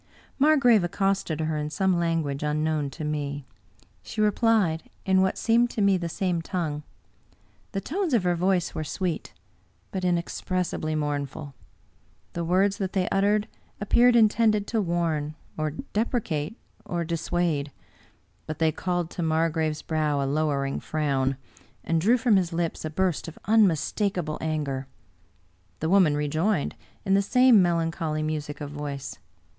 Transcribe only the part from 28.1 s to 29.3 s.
music of voice.